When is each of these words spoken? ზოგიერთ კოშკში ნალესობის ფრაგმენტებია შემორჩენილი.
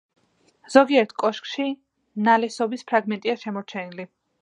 ზოგიერთ 0.75 1.13
კოშკში 1.25 1.67
ნალესობის 2.31 2.89
ფრაგმენტებია 2.93 3.41
შემორჩენილი. 3.47 4.13